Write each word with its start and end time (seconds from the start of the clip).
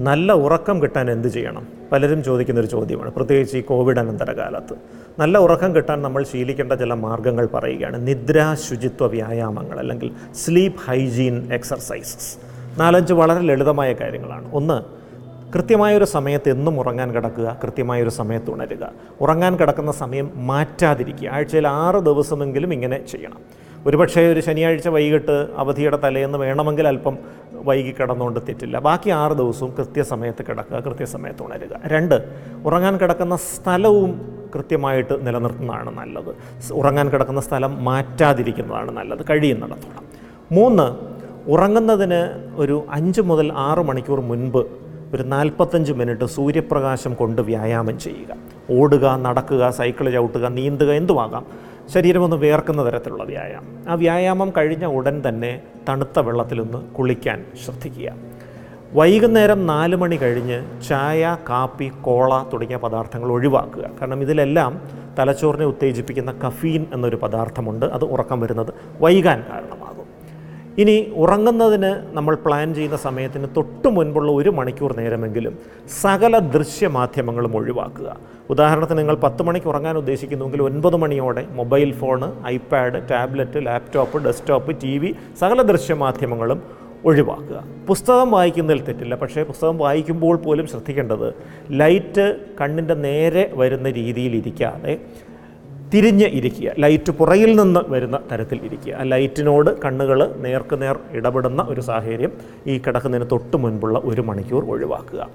നല്ല 0.00 0.32
ഉറക്കം 0.32 0.82
കിട്ടാൻ 0.82 1.10
എന്ത് 1.10 1.28
ചെയ്യണം? 1.28 1.66
പലരും 1.92 2.24
ചോദിക്കുന്ന 2.24 2.60
ഒരു 2.60 2.66
ചോദ്യമാണ്. 2.66 3.14
പ്രത്യേകിച്ച് 3.14 3.56
ഈ 3.56 3.60
കോവിഡ് 3.60 3.98
അനന്തര 3.98 4.32
കാലത്ത് 4.32 4.74
നല്ല 5.18 5.38
ഉറക്കം 5.38 5.76
കിട്ടാൻ 5.76 6.02
നമ്മൾ 6.02 6.24
ശീലിക്കേണ്ട 6.24 6.72
ചില 6.72 6.94
മാർഗങ്ങൾ 6.94 7.46
പറയുകയാണ്. 7.46 8.06
നിദ്രാ 8.06 8.54
ശുചിത്വ 8.54 9.06
വ്യായാമങ്ങൾ 9.06 9.78
അല്ലെങ്കിൽ 9.78 10.10
സ്ലീപ്പ് 10.34 10.80
ഹൈജീൻ 10.80 11.52
എക്സർസൈസസ് 11.52 12.36
നാലഞ്ച് 12.80 13.12
വളരെ 13.12 13.40
ലളിതമായ 13.40 13.92
കാര്യങ്ങളാണ്. 13.92 14.52
ഒന്ന് 14.52 14.96
കൃത്യമായൊരു 15.52 16.04
സമയത്ത് 16.04 16.50
എന്നും 16.50 16.80
ഉറങ്ങാൻ 16.80 17.12
കിടക്കുക 17.12 17.56
കൃത്യമായൊരു 17.62 18.10
സമയത്ത് 18.10 18.50
ഉണരുക. 18.50 18.92
ഉറങ്ങാൻ 19.20 19.56
കിടക്കുന്ന 19.56 19.92
സമയം 19.92 20.30
മാറ്റാതിരിക്കുക. 20.34 21.28
ആഴ്ചയിൽ 21.28 21.68
ആറ് 21.68 21.96
ദിവസമെങ്കിലും 21.96 22.72
ഇങ്ങനെ 22.72 23.06
ചെയ്യണം. 23.06 23.65
ഒരുപക്ഷേ 23.86 24.32
ഒരു 24.32 24.40
ശനിയാഴ്ച 24.40 24.88
വൈകിട്ട് 24.88 25.48
അവധിയുടെ 25.56 25.98
തലേന്ന് 26.04 26.38
വേണമെങ്കിൽ 26.38 26.88
അല്പം 26.88 27.18
വൈകി 27.52 27.94
കിടന്നുകൊണ്ട് 27.98 28.40
തെറ്റില്ല. 28.40 28.78
ബാക്കി 28.78 29.10
ആറ് 29.10 29.32
ദിവസവും 29.32 29.74
കൃത്യസമയത്ത് 29.78 30.44
കിടക്കുക 30.48 30.76
കൃത്യസമയത്ത് 30.76 31.42
ഉണരുക. 31.42 31.80
രണ്ട് 31.84 32.16
ഉറങ്ങാൻ 32.64 32.96
കിടക്കുന്ന 32.96 33.36
സ്ഥലവും 33.36 34.10
കൃത്യമായിട്ട് 34.54 35.26
നിലനിർത്തുന്നതാണ് 35.26 35.98
നല്ലത്. 35.98 36.36
ഉറങ്ങാൻ 36.72 37.08
കിടക്കുന്ന 37.08 37.40
സ്ഥലം 37.40 37.84
മാറ്റാതിരിക്കുന്നതാണ് 37.84 38.90
നല്ലത്. 38.90 39.22
കഴിയുന്നിടത്തോളം. 39.30 40.04
മൂന്ന് 40.52 40.86
ഉറങ്ങുന്നതിന് 41.50 42.20
ഒരു 42.56 42.86
അഞ്ച് 42.90 43.20
മുതൽ 43.20 43.52
ആറ് 43.52 43.78
മണിക്കൂർ 43.78 44.20
മുൻപ് 44.20 44.66
ഒരു 45.14 45.22
നാൽപ്പത്തഞ്ച് 45.22 45.92
മിനിറ്റ് 45.92 46.24
സൂര്യപ്രകാശം 46.24 47.14
കൊണ്ട് 47.14 47.42
വ്യായാമം 47.42 47.98
ചെയ്യുക. 47.98 48.36
ഓടുക 48.70 49.16
നടക്കുക 49.16 49.70
സൈക്കിൾ 49.70 50.10
ചവിട്ടുക 50.10 50.46
നീന്തുക 50.46 50.92
എന്തുമാകാം. 50.92 51.46
ശരീരം 51.92 52.24
ഒന്ന് 52.24 52.36
വേർക്കുന്ന 52.36 52.86
തരത്തിലുള്ള 52.86 53.24
വ്യായാമം. 53.24 53.84
ആ 53.88 53.94
വ്യായാമം 53.94 54.52
കഴിഞ്ഞ 54.56 54.84
ഉടൻ 54.84 55.22
തന്നെ 55.28 55.60
തണുത്ത 55.88 56.18
വെള്ളത്തിലൊന്ന് 56.18 56.78
കുളിക്കാൻ 56.78 57.44
ശ്രദ്ധിക്കുക. 57.64 58.12
വൈകുന്നേരം 58.92 59.66
നാല് 59.66 59.96
മണി 59.96 60.16
കഴിഞ്ഞ് 60.16 60.82
ചായ 60.88 61.36
കാപ്പി 61.50 61.92
കോള 62.02 62.44
തുടങ്ങിയ 62.52 62.76
പദാർത്ഥങ്ങൾ 62.76 63.32
ഒഴിവാക്കുക. 63.32 63.90
കാരണം 64.00 64.22
ഇതിലെല്ലാം 64.22 64.80
തലച്ചോറിനെ 65.18 65.66
ഉത്തേജിപ്പിക്കുന്ന 65.66 66.32
കഫീൻ 66.32 66.86
എന്നൊരു 66.92 67.16
പദാർത്ഥമുണ്ട്. 67.16 67.86
അത് 67.86 68.04
ഉറക്കം 68.04 68.40
വരുന്നത് 68.40 68.74
വൈകാൻ 69.00 69.44
കാരണമാകും 69.52 69.85
ഇനി 70.78 71.12
ഉറങ്ങുന്നതിന് 71.14 72.16
നമ്മൾ 72.16 72.34
പ്ലാൻ 72.34 72.74
ചെയ്യുന്ന 72.74 72.96
സമയത്തിന് 72.96 73.48
തൊട്ട് 73.56 73.88
മുൻപുള്ള 73.88 74.32
ഒരു 74.32 74.50
മണിക്കൂർ 74.50 74.96
നേരമെങ്കിലും 74.96 75.58
സകല 76.00 76.38
ദൃശ്യമാധ്യമങ്ങളും 76.38 77.56
ഒഴിവാക്കുക. 77.56 78.16
ഉദാഹരണത്തിന് 78.50 78.98
നിങ്ങൾ 78.98 79.14
പത്ത് 79.14 79.42
മണിക്ക് 79.42 79.66
ഉറങ്ങാൻ 79.66 79.96
ഉദ്ദേശിക്കുന്നുവെങ്കിൽ 79.96 80.62
ഒൻപത് 80.62 80.96
മണിയോടെ 80.96 81.46
mobile 81.50 81.92
phone 81.92 82.46
iPad 82.46 83.08
tablet 83.10 83.66
laptop 83.66 84.24
desktop 84.24 84.80
T 84.82 84.98
V 84.98 85.14
സകല 85.40 85.62
ദൃശ്യമാധ്യമങ്ങളും 85.62 86.62
ഒഴിവാക്കുക. 87.04 87.64
പുസ്തകം 87.88 88.30
വായിക്കുന്നതിൽ 88.30 88.82
തെറ്റില്ല. 88.82 89.14
പക്ഷേ 89.14 89.42
പുസ്തകം 89.42 89.78
വായിക്കുമ്പോൾ 89.78 90.36
പോലും 90.36 90.66
ശ്രദ്ധിക്കേണ്ടത് 90.66 91.34
ലൈറ്റ് 91.70 92.36
കണ്ണിന്റെ 92.60 92.94
നേരെ 92.94 93.50
വരുന്ന 93.54 93.90
രീതിയിൽ 93.90 94.36
ഇരിക്കാതെ 94.36 95.00
തിരിഞ്ഞ് 95.94 96.24
ഇരിക്കുക. 96.24 96.72
ലൈറ്റ് 96.78 97.10
പുറയിൽ 97.10 97.60
നിന്ന് 97.60 97.80
വരുന്ന 97.88 98.20
തരത്തിൽ 98.32 98.60
ഇരിക്കുക. 98.64 98.94
ആ 98.94 99.02
ലൈറ്റിനോട് 99.02 99.80
കണ്ണുകൾ 99.80 100.34
നേർക്ക് 100.36 100.82
നേർ 100.82 100.98
ഇടപെടുന്ന 101.12 101.62
ഒരു 101.62 101.80
സാഹചര്യം 101.80 102.32
ഈ 102.66 102.78
കിടക്കുന്നതിന് 102.78 103.30
തൊട്ട് 103.32 103.56
മുൻപുള്ള 103.56 104.00
ഒരു 104.04 104.20
മണിക്കൂർ 104.20 104.64
ഒഴിവാക്കുക. 104.64 105.28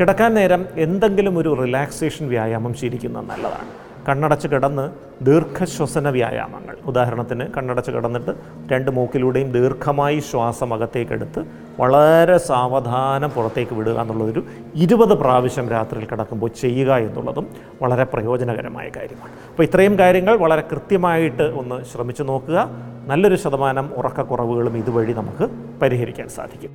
കിടക്കാൻ 0.00 0.34
നേരം 0.34 0.66
എന്തെങ്കിലും 0.76 1.38
ഒരു 1.38 1.56
റിലാക്സേഷൻ 1.62 2.28
വ്യായാമം 2.28 2.74
ശീലിക്കുന്നത് 2.74 3.24
നല്ലതാണ്. 3.24 3.87
കണ്ണടച്ച് 4.06 4.48
കിടന്ന് 4.48 4.84
ദീർഘശ്വസന 5.24 6.08
വ്യായാമങ്ങൾ. 6.10 6.76
ഉദാഹരണത്തിന് 6.86 7.44
കണ്ണടച്ച് 7.56 7.90
കിടന്നിട്ട് 7.90 8.32
രണ്ട് 8.72 8.90
മൂക്കിലൂടെയും 8.90 9.52
ദീർഘമായി 9.52 10.20
ശ്വാസം 10.20 10.74
അകത്തേക്കെടുത്ത് 10.74 11.46
വളരെ 11.80 12.38
സാവധാനം 12.38 13.30
പുറത്തേക്ക് 13.30 13.74
വിടുക 13.74 14.00
എന്നുള്ളതൊരു 14.00 14.42
ഇരുപത് 14.74 15.14
പ്രാവശ്യം 15.18 15.68
രാത്രിയിൽ 15.68 16.06
കിടക്കുമ്പോൾ 16.06 16.50
ചെയ്യുക 16.60 16.96
എന്നുള്ളതും 16.96 17.48
വളരെ 17.82 18.04
പ്രയോജനകരമായ 18.04 18.88
കാര്യമാണ്. 18.96 19.32
അപ്പോൾ 19.50 19.62
ഇത്രയും 19.62 19.98
കാര്യങ്ങൾ 19.98 20.36
വളരെ 20.36 20.64
കൃത്യമായിട്ട് 20.72 21.42
ഒന്ന് 21.42 21.84
ശ്രമിച്ചു 21.84 22.22
നോക്കുക. 22.22 22.70
നല്ലൊരു 23.06 23.34
ശതമാനം 23.34 23.90
ഉറക്കക്കുറവുകളും 23.96 24.76
ഇതുവഴി 24.76 25.12
നമുക്ക് 25.12 25.48
പരിഹരിക്കാൻ 25.82 26.28
സാധിക്കും. 26.28 26.72